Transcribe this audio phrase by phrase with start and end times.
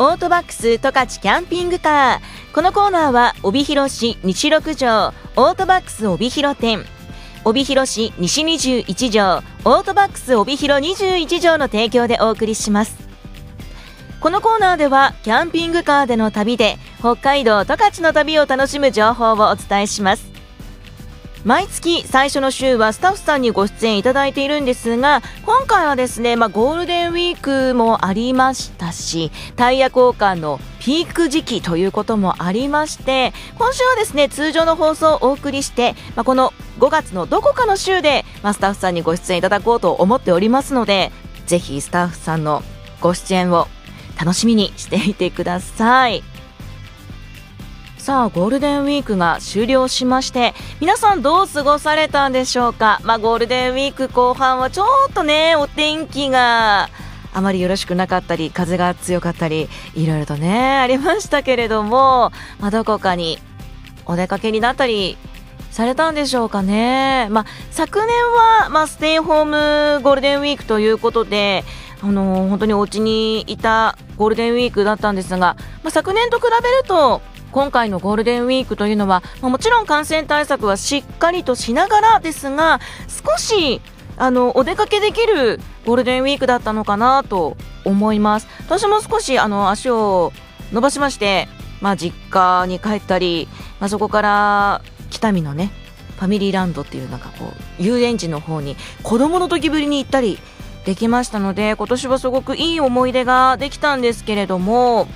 [0.00, 2.54] オートバックス十勝キャンピングカー。
[2.54, 6.84] このコーナーは帯広市西六条オートバックス帯広店。
[7.44, 12.96] 帯広市西21条オートバックス帯広21条の提供でお送りします。
[14.20, 20.27] このコーナーではキャンピングカーでの旅で北海道十勝の旅を楽しむ情報をお伝えします。
[21.44, 41.12] 毎月最初の週はスタッフさんにご出演いただいているんですが今回はですね、まあ、ゴールデンウィークもありましたしタイヤ交換のピーク時期ということもありまして今週はですね通常の放送をお送りして、まあ、この5月のどこかの週で、まあ、スタッフさんにご出演いただこうと思っておりますので
[41.46, 42.62] ぜひスタッフさんの
[43.00, 43.68] ご出演を
[44.18, 46.22] 楽しみにしていてください。
[48.08, 53.02] さあゴールデンウィークが終了しまして皆さんどう過ごされたんでしょうか？
[53.04, 56.88] まあゴールデンウィーク後半はちょっとねお天気が
[57.34, 63.38] あまりよろしくなかったり風が強かったりいろいろとねありましたけれども、まあ、どこかに
[64.06, 65.18] お出かけになったり
[65.70, 69.44] されたんでしょうかね、まあ、昨年は、まあ、ステイホー
[69.98, 71.62] ムゴールデンウィークということで
[72.00, 77.20] あのー、本当にお家にいたゴールデンウィークだったんですが、まあ、昨年と比べると
[77.52, 83.80] 今回のゴールデンウィークというのは、もちろん感染対策はしっかりとしながらですが少し
[84.16, 88.48] あのお出かけできるゴールデンウィークだったのかなと思います。
[88.66, 90.32] 私も少しあの足を
[90.72, 91.48] 伸ばしまして、
[91.80, 93.48] まあ、実家に帰ったり、
[93.80, 95.70] まあ、そこから北見のね
[96.16, 100.38] ファミリーランドっていうなんかこう遊園地の方に子供の時ぶりに行ったり
[100.84, 105.06] できましたので今年はすごくいい思い出ができたんですけれども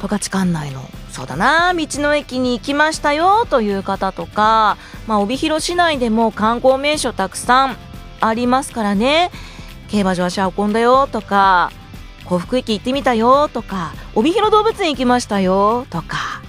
[0.00, 0.82] 十勝管内の
[1.12, 7.76] そうだな道の駅に行きましたよという方とか、まあ、帯広市内でも観光名所たくさん
[8.20, 9.30] ありますからね。
[9.88, 11.70] 競馬場足運んだよとか
[12.24, 16.40] 幸福駅行ってみたよとか帯広動物園行きましたよとか。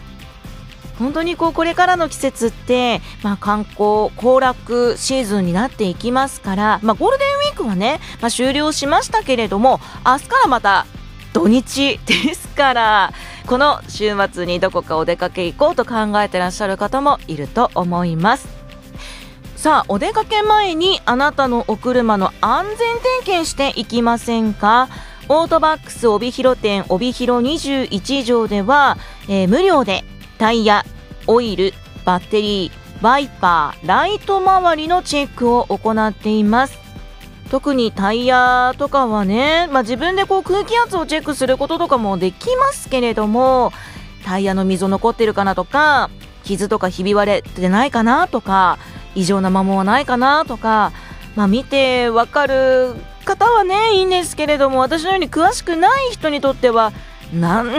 [0.98, 10.86] 本当にこうこれからの季節って、まあ、観光行楽シーズンになっていきますから、まあ、ゴールデンウィークはね、まあ、終了しましたけれども明日からまた
[11.34, 13.14] 土日ですから
[13.46, 18.48] この週末にどこかお出かけ行こうと考えてらっしゃる方もいると思います。
[19.56, 24.90] さあお出かけ前にあなたのお車の安全点検していきませんか？
[25.30, 28.98] オートバックス帯広店帯広21条では、
[29.30, 30.04] えー、無料で
[30.38, 30.84] タイヤ
[31.28, 31.74] オイル
[32.04, 36.83] バッテリーワイパーライト周りのチェックを行っています。
[37.54, 43.72] 特にタイヤとかはね、まあ、自分でこう空気圧をチェックすることとかもできますけれども
[44.26, 46.10] タイヤの溝残ってるかなとか
[46.44, 48.80] 傷とかひび割れてないかなとか
[49.14, 50.94] 異常な摩耗はないかなとか、
[51.36, 56.92] まあ、見てわかる方はねいいんですけれども私のように詳しくない人にとっては
[57.32, 57.72] なんっ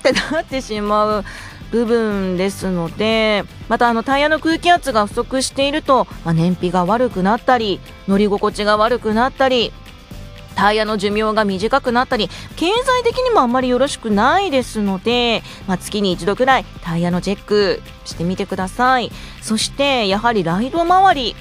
[0.00, 1.24] てなってしまう。
[1.70, 9.72] 部分ですのでまたあのタイヤの空気圧が不足していると、まあ、燃費が悪くなったり乗り心地が悪くなったり
[10.54, 19.12] タイヤの寿命が短くなったり経済的にもあんまりよろしくないですので、まあ、月に一度くらいタイヤのチェックしてみてください。
[19.40, 21.36] そしてやはりライド周り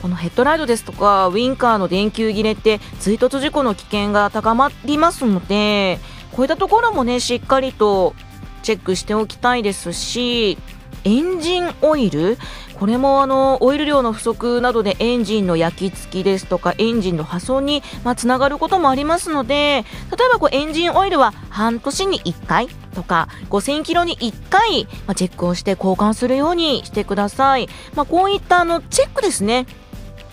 [0.00, 5.98] このヘッドライトですとかウインカーの電球切れって追突事故の危険が高まりますので
[6.32, 8.14] こういったところもねしっかりと
[8.62, 10.58] チェックしておきたいですし
[11.04, 12.36] エンジンオイル？
[12.78, 19.84] これもあのオイル量の不足などでエンジンの焼き付きですとかエンジンの破損にまあつながることもありますので例え
[20.32, 29.66] ばこうエンジンオイルは半年に1回とか5000キロに1回、まあ、チェックをして交換するようにしてください、まあ、こういったあのチェックですね。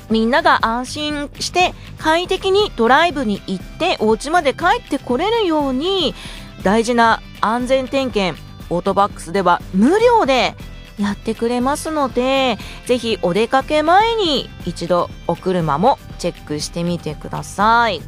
[0.10, 6.16] みんなが安心して快適にドライブに行ってお家まで帰ってこれるように
[6.64, 10.56] 大事な安全点検オートバックスでは無料で
[11.00, 18.02] やってくれますのでぜひお出かけ前に一度お車もチェックしてみてください。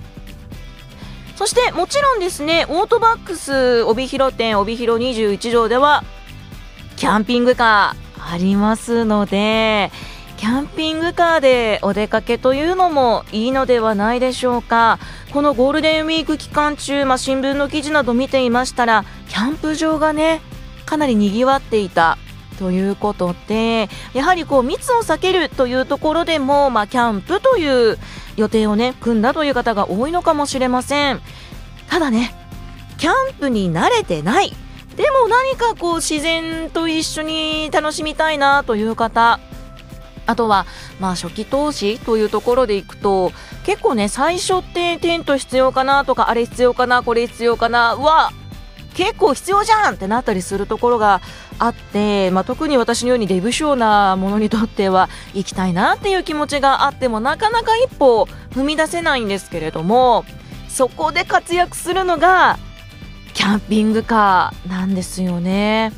[1.36, 6.04] そしてもちろんですねオートバックス帯広店帯広21条では
[6.98, 9.90] キャンピングカーありますので
[10.40, 14.98] キャンピングカーでお出かけというのもいいのではないでしょうか。
[15.34, 20.40] このゴールデンウィーク期間中、まあ、新聞の記事など見ていましたらキャンプ場がね
[20.86, 22.18] かなりにぎわっていた
[22.58, 27.98] ということでやはりこう密を避けるというところでも、まあ、キャンプという
[28.38, 31.20] 予定をね組んだという方が多いのかもしれません。
[31.90, 32.34] ただね
[32.98, 34.54] キャンプに慣れてない。
[34.96, 39.42] でも何かこう自然と一緒に楽しみたいなという方
[40.30, 40.68] あとは、
[41.00, 43.32] まあ、初期投資というところでいくと
[43.66, 48.32] 結構ね最初ってテント必要かなとかあれ必要かなこれ必要かなは
[48.94, 51.22] 結構必要じゃんってなったりするところが
[51.58, 60.26] あって、まあ、特に私のようにデブ症なものにとっては行きたいなっていう気持ちがあってもなかなか一歩踏み出せないんですけれども
[60.68, 62.60] そこで活躍するのが
[63.34, 65.92] キャンピングカーなんですよね。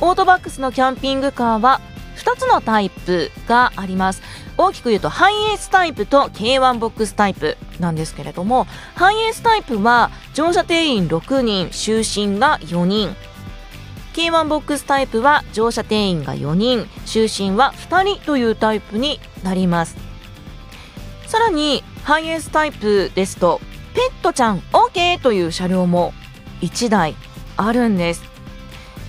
[0.00, 1.80] オートバックスのキャンピングカーは
[2.16, 4.22] 2つのタイプがあります。
[4.56, 13.16] 大きく言うとハイエースタイプと K1 ボックスタイプなんですけれどもハイエースタイプは乗車定員6人就寝が4人。
[14.14, 19.96] K1 ボックスタイプは乗車定員が4人就寝は2人というタイプになります。
[21.26, 23.60] さらにハイエースタイプですと
[23.94, 26.12] ペットちゃん OK という車両も
[26.60, 27.16] 1台
[27.56, 28.33] あるんです。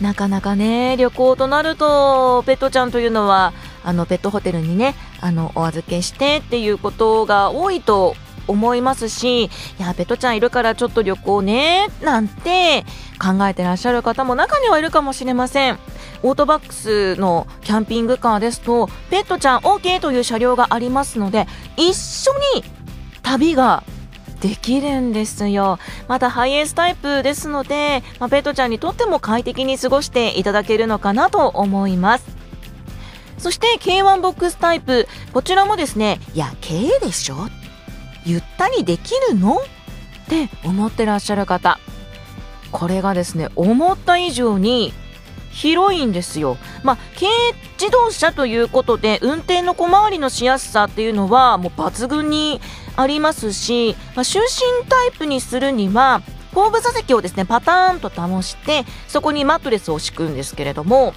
[0.01, 3.53] なかなかね、旅行となると、ペットちゃんというのは、
[3.83, 8.15] あの、ペットホテルにね、あの、お預けしてっていうことが多いと
[8.47, 9.50] 思いますし、い
[9.80, 12.86] や、ペットちゃんいるからちょっと旅行ね、なんて
[13.19, 15.80] 考えてらっしゃる方も中にはいるかもしれません。
[16.24, 22.63] オートバックスのキャンピングカーですと、ペットちゃん OK という車両がありますので、一緒に
[23.24, 23.83] 旅が
[24.47, 25.80] できるんですよ。
[26.07, 32.25] またハイエースタイプですので、まあ、ペットちゃんにとっても快適に過ごしていただけるのかなと思います。
[33.39, 37.36] そして K1 ボックスタイプ、こちらもですね、いや、軽でしょ？
[38.24, 39.56] ゆったりできるの？
[39.56, 39.59] っ
[40.30, 41.80] て思ってらっしゃる方。
[42.71, 44.94] これがですね、思った以上に
[45.50, 46.57] 広いんですよ。
[46.83, 47.27] まあ、軽
[47.80, 52.62] 自動車ということで、運転の小回りのしやすさっていうのは、もう抜群に
[52.95, 56.21] ありますし、まあ、就寝タイプにするには、
[56.53, 61.13] 後部座席をですね、パターンと倒して、そこにマットレスを敷くんですけれども、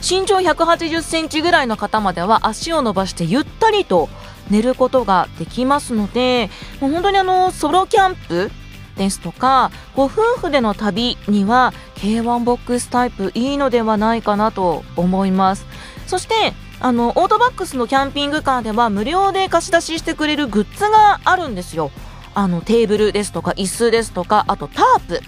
[0.00, 4.08] 身長180センチぐらいの方までは足を伸ばしてゆったりと
[4.50, 8.50] 寝ることができますので、もう本当にあの、ソロキャンプ
[8.96, 15.66] ですとか、ご夫婦での旅には K1 ボックスタイプいいのではないかなと思います。
[16.06, 16.52] そして、
[16.84, 21.90] あの、オートバックスのキャンピングカーでは無料で貸し出ししてくれるグッズがあるんですよ。
[22.34, 25.20] あの、テーブルですとか椅子ですとか、あとタープ。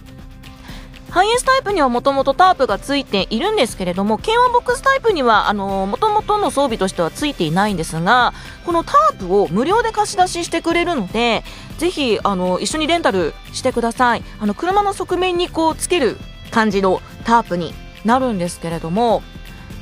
[1.09, 8.35] ハイエースタイプにはもともとタープがついているんですけれども、K1 ボックスタイプには、あの、もともとの装備としてはついていないんですが、
[8.67, 11.43] このタープを無料で貸し出ししてくれるので、
[11.79, 14.23] ぜひ、あの、一緒にレンタルしてください。
[14.41, 16.19] あの、車の側面にこう、つける
[16.51, 17.73] 感じのタープに
[18.05, 19.23] なるんですけれども、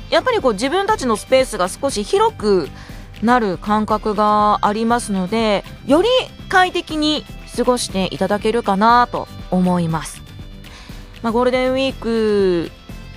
[0.09, 2.69] やっぱりこう自分たちのスペースが少し広く
[3.21, 6.07] なる感覚がありますのでより
[6.49, 7.25] 快適に
[7.55, 10.21] 過ごしていただけるかなと思います、
[11.21, 12.71] まあ、ゴールデンウィーク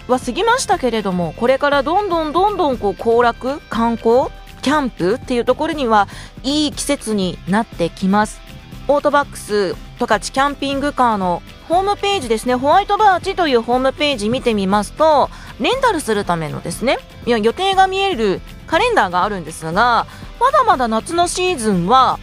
[0.06, 4.28] は過ぎましたけれどもこれからどんどんどんどんこう行楽観光
[4.62, 6.08] キャンプっていうところには
[6.42, 8.47] いい季節になってきます。
[8.88, 12.54] オートバックス十勝キャンピングカーのホームページですね。
[12.54, 15.28] ホワイトバーチというホームページ見てみますと
[15.60, 16.96] レンタルするためのですね。
[17.26, 20.06] いや予定が見えるカレンダーがあるんですが
[20.40, 22.18] まだまだ夏のシーズンは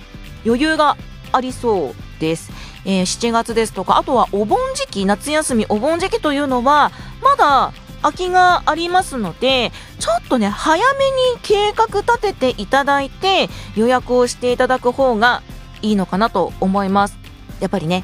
[0.46, 0.98] 余裕が
[1.32, 2.52] ありそうです、
[2.86, 6.92] えー、7月ですとかあとはお盆時期夏休みお盆時期というのは
[7.22, 15.42] まだ空きがありますのでちょっとね早めに計画立てていただいて予約をしていただく方が
[15.86, 17.18] いいのかなと思います。
[17.60, 18.04] やっぱりね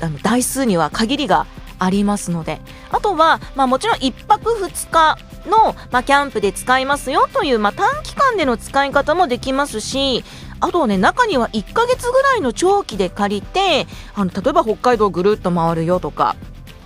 [0.00, 1.46] あの台数には限りが
[1.78, 2.60] ありますので。
[2.90, 5.18] あとは、まあ、もちろん1泊2日
[5.48, 10.24] の、まあ、キャンプで使いますよという、まあ、短期間での使い方もできますし
[10.60, 16.36] あとね中には1ヶ月ぐらいの長期で借りてあの例えば北海道ぐるっと回るよとか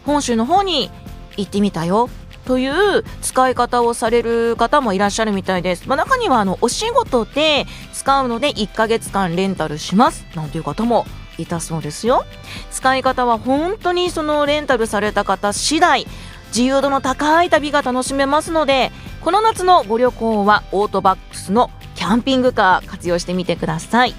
[0.04, 0.90] 本州の方に
[1.36, 2.10] 行ってみたよ
[2.44, 5.88] という使い方をされる方もいらっしゃるみたいです。
[5.88, 10.24] まあ、中にはあのお仕事で使うので1ヶ月間レンタルします。
[10.34, 11.06] なんていう方も
[11.38, 12.24] いたそうですよ。
[12.70, 16.06] 使い方は本当にそのレンタルされた方次第
[16.48, 24.14] 自由度の高い旅が楽しめますのでこの夏のご旅行はオートバックスのキャンピングカー活用してみてください。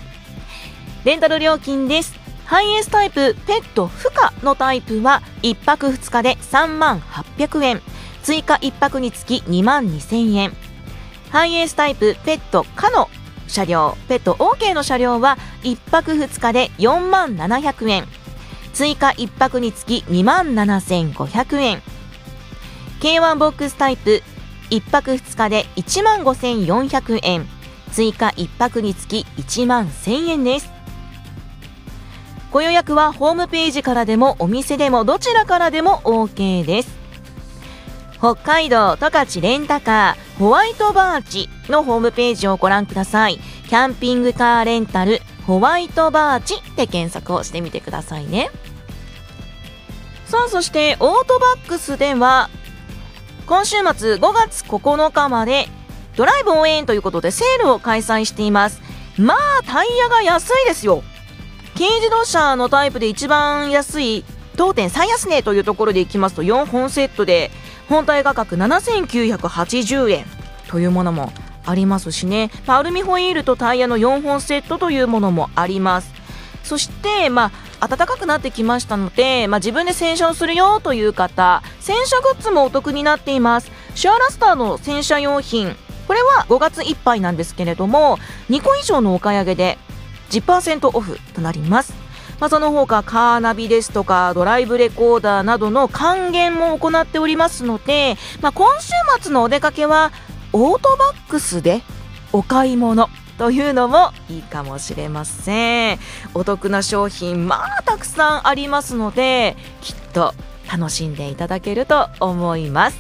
[1.04, 2.18] レンタル料金です。
[2.46, 7.82] ハイエースタイプペット不可のタイプは1泊2日で3万800円。
[8.24, 10.54] 追加1泊につき2万2000円
[11.30, 13.10] ハイエースタイプペット可の
[13.48, 18.06] 車両、ペット OK の車両は1泊2日で4万700円。
[18.74, 21.82] 追加1泊につき2万7500円。
[23.00, 24.24] K1 ボックスタイプ
[24.72, 27.48] 1泊2日で1万5400円。
[27.92, 30.72] 追加1泊につき1万1000円です。
[32.52, 37.03] ご予約はホームページからでもお店でもどちらからでも OK です。
[38.24, 43.38] 北海道十勝レンタカーホワイトバーチのホームページをご覧ください。
[43.68, 48.50] キャンピングカーレンタルホワイトバーチって検索をしてみてくださいね。
[50.26, 52.50] さあそしてオートバックスでは
[53.46, 55.68] 今週末5月9日まで
[56.16, 58.82] ドライブ応援ということでセールを開催しています
[59.18, 59.38] まあ
[59.68, 61.04] タイヤが安いですよ
[61.78, 64.24] 軽自動車のタイプで一番安い
[64.56, 67.52] 当店最安値というところでいきますと4本セットで
[67.90, 70.26] 本体価格7980円。
[70.74, 71.32] というものも
[71.66, 76.12] ありますしね、まあ、アルミホイールとタイヤの4本セットというものもあります。
[76.64, 83.72] そして、まあ、暖かくなってきましたので、まあ、自分で洗車をするよという方洗車グッズもお得になっています。
[83.96, 85.76] シュアラスターの洗車用品。
[86.08, 88.18] これは5月いっぱいなんですけれども
[88.50, 89.78] 2個以上のお買い上げで
[90.32, 92.03] 10%オフとなります。
[92.40, 100.12] まあ、その他カーナビですとかドライブレコーダーなどの還元も行っておりますので、まあ、今週末のお出かけは
[100.52, 101.82] オートバックスで
[102.32, 106.00] お買い物というのもいいかもしれません。
[106.34, 110.34] お得な商品まあたくさんありますのできっと
[110.72, 112.98] 楽しんでいただけると思います。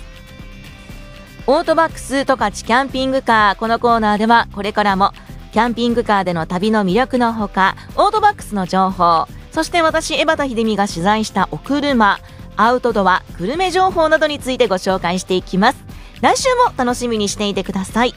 [1.45, 5.11] オートバックス十勝キャンピングカーこのコーナーではこれからも
[5.53, 12.17] キャンピングカーでの旅の魅力のほか、オートバックスの情報、そして私、江端秀美が取材したお車、
[12.55, 15.77] アウトドア、グルメ情報などについてご紹介していきます。
[16.21, 18.15] 来週も楽しみにしていてください。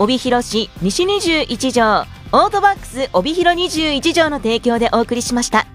[0.00, 5.66] 帯広市西21条オートバックス帯広21条の提供でお送りしました。